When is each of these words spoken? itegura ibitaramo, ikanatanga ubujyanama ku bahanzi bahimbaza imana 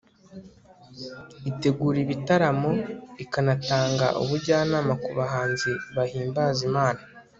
itegura 1.49 1.97
ibitaramo, 2.05 2.71
ikanatanga 3.23 4.07
ubujyanama 4.21 4.93
ku 5.03 5.09
bahanzi 5.17 5.71
bahimbaza 5.95 6.61
imana 6.69 7.01